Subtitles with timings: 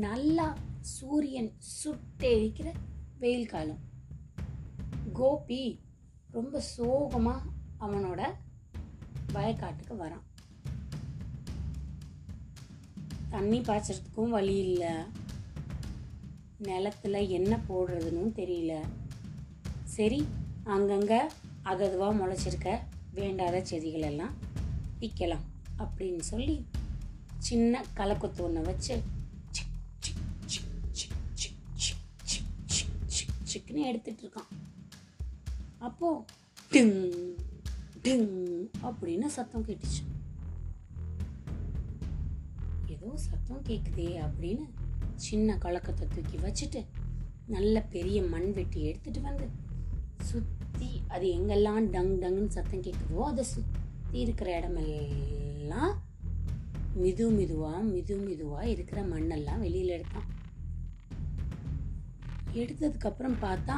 [0.00, 0.46] நல்லா
[0.94, 2.68] சூரியன் சுட்டெரிக்கிற
[3.22, 3.80] வெயில் காலம்.
[5.18, 5.62] கோபி
[6.36, 7.48] ரொம்ப சோகமாக
[7.84, 8.20] அவனோட
[9.34, 10.24] வயக்காட்டுக்கு வரான்.
[13.34, 14.92] தண்ணி பாய்ச்சறதுக்கும் வழி இல்லை.
[16.68, 18.74] நிலத்துல என்ன போடுறதுன்னு தெரியல.
[19.96, 20.20] சரி
[20.74, 21.20] அங்கங்கே
[21.70, 22.70] அததுவாக முளைச்சிருக்க
[23.18, 24.36] வேண்டாத செடிகள் எல்லாம்
[25.00, 25.46] விற்கலாம்
[25.84, 26.56] அப்படின்னு சொல்லி
[27.48, 28.94] சின்ன கலக்கொத்து ஒன்று வச்சு
[33.72, 34.50] டக்குன்னு எடுத்துட்டு இருக்கான்
[35.78, 36.08] அப்போ
[36.72, 36.96] டிங்
[38.04, 38.26] டிங்
[38.88, 40.02] அப்படின்னு சத்தம் கேட்டுச்சு.
[42.94, 44.64] ஏதோ சத்தம் கேட்குதே அப்படின்னு
[45.26, 46.80] சின்ன கலக்கத்தை தூக்கி வச்சுட்டு
[47.46, 49.46] நல்ல பெரிய மண் வெட்டி எடுத்துட்டு வந்து
[50.30, 55.94] சுத்தி அது எங்கெல்லாம் டங் டங்குன்னு சத்தம் கேட்குதோ அதை சுத்தி இருக்கிற இடமெல்லாம்
[57.02, 60.28] மிது மிதுவா மிது மிதுவா இருக்கிற மண்ணெல்லாம் வெளியில எடுத்தான்.
[62.60, 63.76] எடுத்ததுக்கப்புறம் பார்த்தா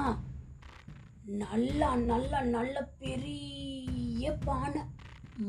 [1.43, 4.83] நல்லா நல்லா நல்ல பெரிய பானை.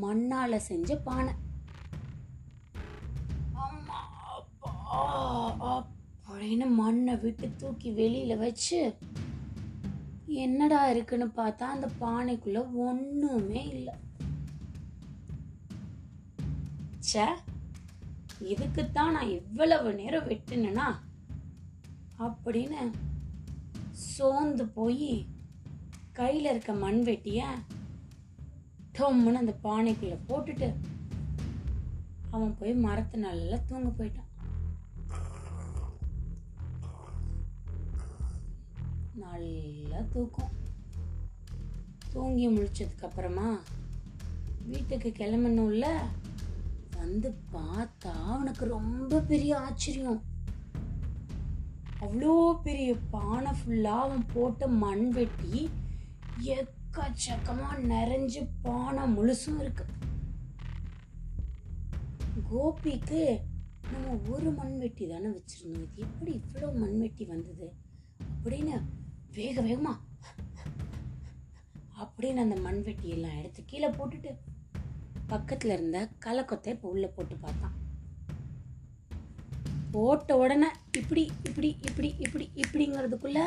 [0.04, 1.34] மண்ணால் செஞ்ச பானை.
[3.64, 4.00] அம்மா,
[4.38, 4.72] அப்பா,
[6.28, 8.80] அப்படின்னு மண்ணை விட்டு தூக்கி வெளியில் வச்சு
[10.44, 13.94] என்னடா இருக்குன்னு பார்த்தா அந்த பானைக்குள்ள ஒன்றுமே இல்லை.
[17.10, 17.26] சே
[18.54, 20.88] இதுக்குத்தான் நான் இவ்வளவு நேரம் வெட்டினேனா?
[22.20, 22.80] அப்படின்னு
[23.96, 25.28] சோர்ந்து போய்
[26.12, 27.48] கையில் இருக்க மண் வெட்டிய
[28.98, 30.76] டொம்முன்னு அந்த பானைக்குள்ள போட்டுட்டு
[32.30, 34.32] அவன் போய் மரத்து நல்லா தூங்க போயிட்டான்.
[39.14, 40.54] நல்லா தூக்கம்.
[42.12, 43.50] தூங்கி முழிச்சதுக்கப்புறமா
[44.66, 45.88] வீட்டுக்கு கிளம்பணும்ல
[46.98, 50.22] வந்து பார்த்தா அவனுக்கு ரொம்ப பெரிய ஆச்சரியம்.
[52.06, 52.34] அவ்வளோ
[52.66, 55.60] பெரிய பானை ஃபுல்லாக அவன் போட்ட மண் வெட்டி
[56.56, 59.86] எக்கச்சக்கமாக நிறைஞ்சு பானை முழுசும் இருக்கு.
[62.50, 63.22] கோபிக்கு
[63.92, 65.86] நம்ம ஒரு மண்வெட்டி தானே வச்சுருந்தோம்.
[65.86, 67.68] இது எப்படி இவ்வளோ மண்வெட்டி வந்தது?
[68.36, 68.76] அப்படின்னு
[69.38, 70.04] வேக வேகமாக
[72.04, 74.32] அப்படின்னு அந்த மண்வெட்டி எல்லாம் எடுத்து கீழே போட்டுட்டு
[75.28, 77.76] பக்கத்தில் இருந்த கலக்கத்தை இப்போ உள்ளே போட்டு பார்த்தான்.
[79.94, 83.40] போட்ட உடனே இப்படி இப்படி இப்படி இப்படி இப்படிங்கிறதுக்குள்ள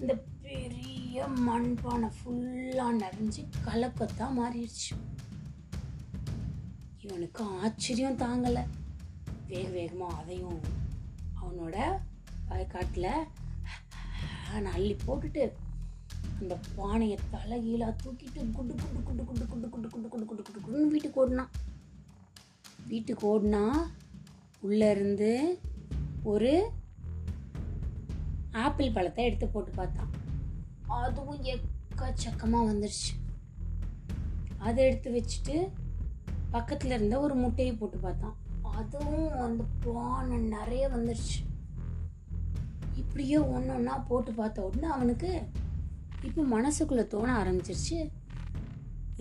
[0.00, 0.12] இந்த
[0.44, 4.94] பெரிய மண்பானை ஃபுல்லாக நிறைஞ்சு கலக்கத்தான் மாறிடுச்சு
[7.00, 8.64] இவனுக்கு ஆச்சரியம் தாங்கலை
[9.46, 10.60] வேக வேகமாக அதையும்
[11.40, 11.76] அவனோட
[12.48, 13.12] வயக்காட்டில்
[14.72, 15.44] அள்ளி போட்டுட்டு
[16.40, 20.90] அந்த பானையை தலைகீழா தூக்கிட்டு குண்டு குண்டு குண்டு குண்டு குண்டு குண்டு குண்டு குண்டு குண்டு குண்டு குண்டு
[20.90, 21.52] வீட்டுக்கு ஓடினான்
[22.86, 23.62] வீட்டுக்கு ஓடினா
[24.62, 25.30] உள்ளேருந்து
[26.32, 26.52] ஒரு
[28.64, 30.12] ஆப்பிள் பழத்தை எடுத்து போட்டு பார்த்தான்.
[31.00, 33.12] அதுவும் எக்கச்சக்கமாக வந்துடுச்சு
[34.66, 35.56] அதை எடுத்து வச்சுட்டு
[36.54, 38.36] பக்கத்தில் இருந்த ஒரு முட்டையை போட்டு பார்த்தான்.
[38.78, 41.38] அதுவும் அந்த பானை நிறைய வந்துடுச்சு
[43.00, 45.30] இப்படியே ஒன்று ஒன்றா போட்டு பார்த்த உடனே அவனுக்கு
[46.26, 47.98] இப்போ மனசுக்குள்ளே தோண ஆரம்பிச்சிருச்சு.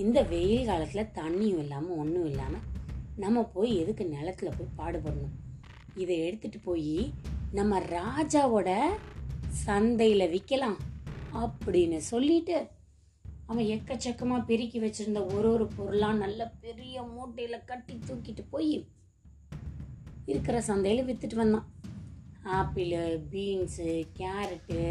[0.04, 2.66] இந்த வெயில் காலத்தில் தண்ணியும் இல்லாமல் ஒன்றும் இல்லாமல்
[3.24, 5.36] நம்ம போய் எதுக்கு நிலத்துல போய் பாடுபடணும்?
[5.95, 7.13] இதை எடுத்துட்டு போய்
[7.51, 8.69] நம்ம ராஜாவோட
[9.66, 10.79] சந்தையில் விற்கலாம்
[11.33, 12.57] அப்படின்னு சொல்லிட்டு
[13.45, 18.88] அவன் எக்கச்சக்கமாக பெருக்கி வச்சிருந்த ஒரு ஒரு பொருளாக நல்ல பெரிய மூட்டையில் கட்டி தூக்கிட்டு போய்
[20.25, 21.67] இருக்கிற சந்தையில் விற்றுட்டு வந்தான்.
[22.44, 22.94] ஆப்பிள்
[23.31, 23.89] பீன்ஸு
[24.19, 24.81] கேரட்டு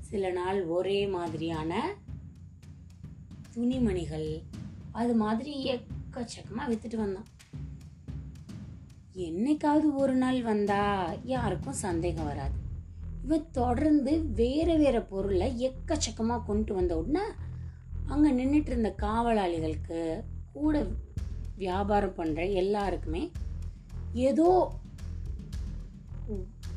[0.00, 1.94] சில நாள் ஒரே மாதிரியான
[3.54, 4.28] துணிமணிகள்
[4.92, 7.28] அது மாதிரி எக்கச்சக்கமாக விற்றுட்டு வந்தான்.
[9.14, 10.82] என்னைக்காவது ஒரு நாள் வந்தா
[11.24, 12.56] யாருக்கும் சந்தேகம் வராது.
[13.24, 17.24] இவன் தொடர்ந்து வேற வேற பொருளை எக்கச்சக்கமாக கொண்டு வந்த உடனே
[18.06, 20.22] அங்கே நின்றுட்டு இருந்த காவலாளிகளுக்கு
[20.52, 20.84] கூட
[21.56, 23.30] வியாபாரம் பண்ணுற எல்லாருக்குமே
[24.12, 24.48] ஏதோ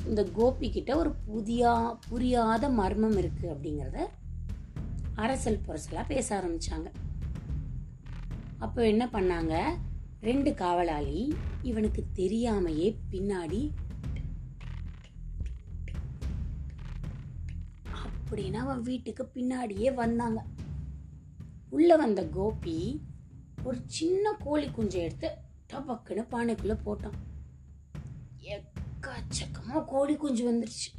[0.07, 3.99] இந்த கோபி கிட்ட ஒரு புதியா புரியாத மர்மம் இருக்கு அப்படிங்கிறத
[5.15, 6.89] அரசல் புரசலாக பேச ஆரம்பிச்சாங்க.
[8.59, 9.55] அப்போ என்ன பண்ணாங்க?
[10.27, 11.17] ரெண்டு காவலாளி
[11.61, 13.61] இவனுக்கு தெரியாமையே பின்னாடி
[18.01, 20.39] அப்படின்னு அவன் வீட்டுக்கு பின்னாடியே வந்தாங்க.
[21.69, 22.77] உள்ள வந்த கோபி
[23.63, 25.29] ஒரு சின்ன கோழி குஞ்சை எடுத்து
[25.73, 27.19] டபக்குன்னு பானைக்குள்ள போட்டான்.
[28.55, 30.89] எக்கச்சக்கமா கோழி குஞ்சு வந்துருச்சு.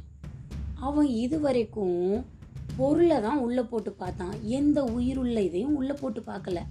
[0.75, 2.25] அவன் இது வரைக்கும்
[2.77, 4.35] பொருளை தான் உள்ள போட்டு பார்த்தான்.
[4.59, 6.61] எந்த உயிருள்ள இதையும் உள்ள போட்டு பார்க்கல.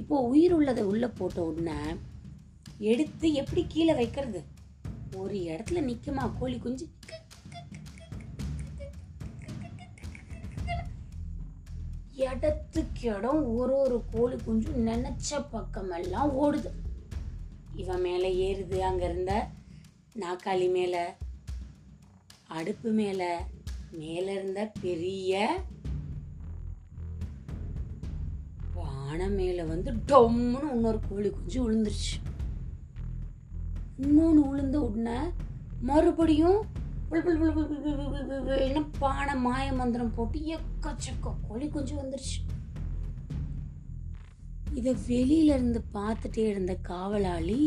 [0.00, 1.78] இப்போ உயிர் உள்ளதை உள்ள போட்ட உடனே
[2.90, 4.40] எடுத்து எப்படி கீழே வைக்கிறது?
[5.16, 6.24] ஒரு இடத்துல நிக்குமா?
[6.38, 6.86] கோழி குஞ்சு.
[12.26, 16.70] இடத்துக்கு இடம் ஒரு ஒரு கோழி குஞ்சும் நினைச்ச பக்கமெல்லாம் ஓடுது.
[17.74, 19.32] இவன் மேலே ஏறுது அங்க இருந்த
[20.14, 21.02] நாக்காளி மேலே
[22.58, 23.30] அடுப்பு மேலே
[23.90, 25.32] மேலே இருந்த பெரிய
[29.16, 32.16] மனை மேலே வந்து டொம்னு இன்னொரு கோழி குஞ்சு விழுந்துருச்சு
[34.04, 35.18] இன்னொன்று விழுந்த உடனே
[35.90, 36.58] மறுபடியும்
[38.98, 42.36] பானை மாய மந்திரம் போட்டு எக்கச்சக்க கோழி குஞ்சு வந்துருச்சு.
[44.80, 47.62] இதை வெளியில இருந்து பார்த்துட்டே இருந்த காவலாளி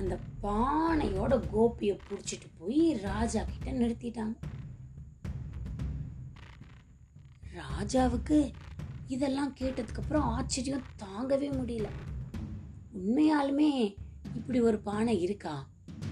[0.00, 4.36] அந்த பானையோட கோபியை பிடிச்சிட்டு போய் ராஜா கிட்ட நிறுத்திட்டாங்க.
[7.62, 8.38] ராஜாவுக்கு
[9.06, 11.86] இதெல்லாம் கேட்டதுக்கப்புறம் ஆச்சரியம் தாங்கவே முடியல.
[12.98, 13.94] உண்மையாலுமே
[14.34, 15.66] இப்படி ஒரு பானை இருக்கா?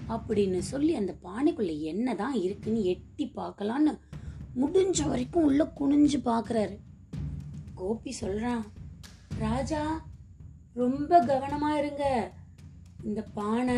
[0.08, 3.98] அப்படின்னு சொல்லி அந்த பானைக்குள்ள என்னதான் இருக்குன்னு எட்டி பார்க்கலான்னு
[4.60, 6.78] முடிஞ்ச வரைக்கும் உள்ள குனிஞ்சு பார்க்கறாரு.
[7.74, 8.64] கோபி சொல்கிறான்
[9.38, 10.06] ராஜா
[10.72, 12.32] ரொம்ப கவனமாக இருங்க.
[13.04, 13.76] இந்த பானை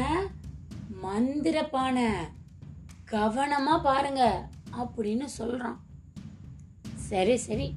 [0.89, 2.13] மந்திர பானை.
[3.05, 4.49] கவனமாக பாருங்க.
[4.79, 5.85] அப்படின்னு சொல்கிறான்
[6.95, 7.75] சரி சரி.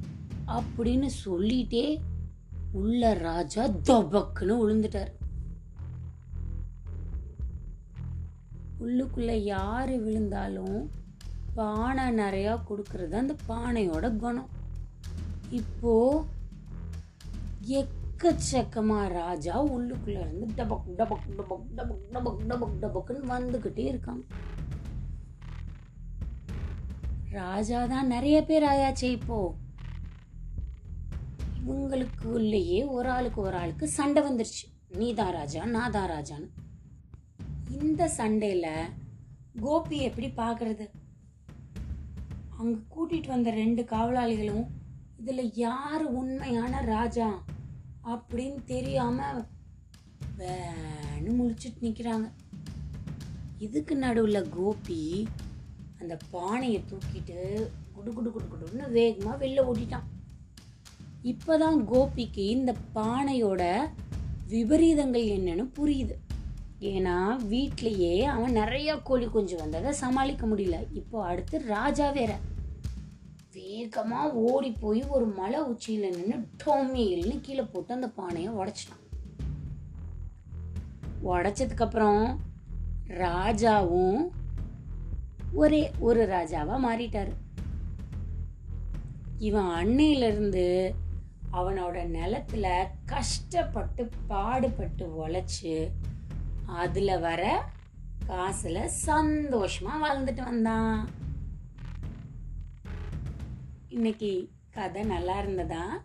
[0.56, 1.86] அப்படின்னு சொல்லிட்டே
[2.80, 5.12] உள்ள ராஜா தபக்குன்னு விழுந்துட்டார்.
[8.84, 10.80] உள்ளுக்குள்ள யாரு விழுந்தாலும்
[11.58, 14.50] பானை நிறையா கொடுக்கறது அந்த பானையோட குணம்.
[15.60, 15.94] இப்போ
[17.80, 24.24] எக்கச்சக்கமா ராஜா உள்ளுக்குள்ள இருந்து டபக் டபக் டபக் டபக் டபக் டபக் டபக்குன்னு வந்துகிட்டே இருக்காங்க.
[27.40, 29.10] ராஜா தான் நிறைய பேர் ஆயாச்சே
[31.74, 34.66] உங்களுக்கு உள்ளேயே ஒரு ஆளுக்கு ஒரு ஆளுக்கு சண்டை வந்துருச்சு.
[35.00, 36.50] நீதா ராஜா நாதா ராஜான்னு.
[37.80, 38.68] இந்த சண்டையில
[39.60, 40.86] கோபி எப்படி பார்க்கறது
[42.58, 44.66] அங்க கூட்டிட்டு வந்த ரெண்டு காவலாளிகளும்
[45.22, 47.30] இதுல யாரு உண்மையான ராஜா?
[48.14, 49.20] அப்படின்னு தெரியாம
[50.38, 52.28] வேணு முழிச்சிட்டு நிக்கிறாங்க.
[53.58, 55.02] இதுக்கு நடுவுல கோபி
[56.00, 57.40] அந்த பானையை தூக்கிட்டு
[57.96, 60.08] குடு குடு குடு குடுன்னு வேகமா வெளில ஓட்டிட்டான்.
[61.28, 63.64] இப்போதான் கோபிக்கு இந்த பானையோட
[64.50, 66.16] விபரீதங்கள் என்னன்னு புரியுது.
[66.80, 67.16] ஏன்னா
[67.52, 70.78] வீட்லேயே அவன் நிறைய கோழி குஞ்சு வந்ததை சமாளிக்க முடியல.
[70.94, 72.38] இப்போ அடுத்து ராஜா வேற.
[73.54, 79.04] வேகமாக ஓடி போய் ஒரு மலை உச்சியில் நின்று டோமியல்னு கீழே போட்டு அந்த பானையை உடச்சிட்டான்.
[81.24, 82.36] உடச்சதுக்கப்புறம்
[83.08, 84.22] ராஜாவும்
[85.54, 87.34] ஒரே ஒரு ராஜாவாக மாறிட்டார்.
[89.38, 90.96] இவன் அன்னையிலிருந்து
[91.54, 95.90] அவனோட நிலத்துல கஷ்டப்பட்டு பாடுபட்டு உழைச்சு
[96.66, 97.70] அதுல வர
[98.28, 101.10] காசுல சந்தோஷமா வாழ்ந்துட்டு வந்தான்.
[103.88, 106.04] இன்னைக்கு கதை நல்லா இருந்ததா?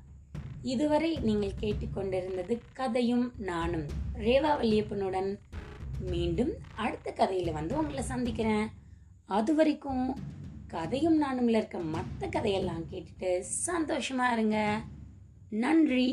[0.62, 5.38] இதுவரை நீங்கள் கேட்டுக்கொண்டிருந்தது கதையும் நானும் ரேவா வல்லியப்பனுடன்.
[6.00, 8.68] மீண்டும் அடுத்த கதையில வந்து உங்களை சந்திக்கிறேன்.
[9.24, 10.16] அது வரைக்கும்
[10.66, 14.80] கதையும் நானும்ல இருக்க மற்ற கதையெல்லாம் கேட்டுட்டு சந்தோஷமா இருங்க.
[15.52, 16.06] நன்றி